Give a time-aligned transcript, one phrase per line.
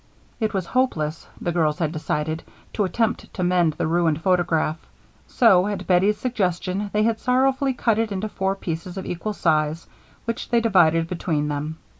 [0.39, 2.41] It was hopeless, the girls had decided,
[2.73, 4.79] to attempt to mend the ruined photograph,
[5.27, 9.85] so, at Bettie's suggestion, they had sorrowfully cut it into four pieces of equal size,
[10.25, 11.77] which they divided between them.